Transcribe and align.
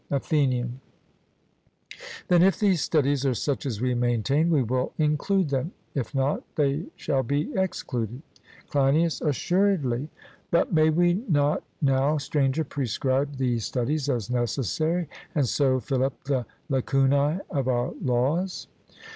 ATHENIAN: 0.09 0.81
Then 2.27 2.41
if 2.41 2.59
these 2.59 2.81
studies 2.81 3.23
are 3.23 3.35
such 3.35 3.67
as 3.67 3.79
we 3.81 3.93
maintain, 3.93 4.49
we 4.49 4.63
will 4.63 4.93
include 4.97 5.49
them; 5.49 5.73
if 5.93 6.15
not, 6.15 6.41
they 6.55 6.87
shall 6.95 7.21
be 7.21 7.53
excluded. 7.55 8.23
CLEINIAS: 8.69 9.21
Assuredly: 9.21 10.09
but 10.49 10.73
may 10.73 10.89
we 10.89 11.23
not 11.29 11.61
now, 11.83 12.17
Stranger, 12.17 12.63
prescribe 12.63 13.35
these 13.35 13.63
studies 13.65 14.09
as 14.09 14.31
necessary, 14.31 15.07
and 15.35 15.47
so 15.47 15.79
fill 15.79 16.03
up 16.03 16.23
the 16.23 16.47
lacunae 16.67 17.39
of 17.51 17.67
our 17.67 17.93
laws? 18.01 18.65